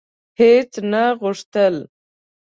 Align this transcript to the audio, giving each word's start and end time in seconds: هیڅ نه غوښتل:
هیڅ 0.39 0.71
نه 0.91 1.03
غوښتل: 1.19 1.75